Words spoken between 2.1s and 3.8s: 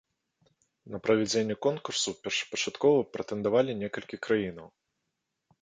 першапачаткова прэтэндавалі